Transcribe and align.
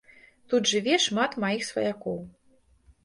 Тут 0.53 0.71
жыве 0.71 0.95
шмат 1.05 1.37
маіх 1.43 1.67
сваякоў. 1.71 2.19